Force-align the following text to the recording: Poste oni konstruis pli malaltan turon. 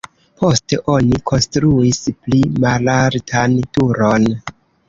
Poste 0.43 0.79
oni 0.93 1.19
konstruis 1.33 2.01
pli 2.23 2.41
malaltan 2.65 3.57
turon. 3.79 4.31